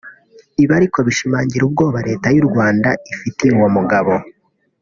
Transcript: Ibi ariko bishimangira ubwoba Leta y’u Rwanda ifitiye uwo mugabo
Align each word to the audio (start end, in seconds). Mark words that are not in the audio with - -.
Ibi 0.61 0.73
ariko 0.79 0.97
bishimangira 1.07 1.63
ubwoba 1.65 1.99
Leta 2.07 2.27
y’u 2.35 2.45
Rwanda 2.49 2.89
ifitiye 3.13 3.51
uwo 3.57 3.69
mugabo 3.75 4.13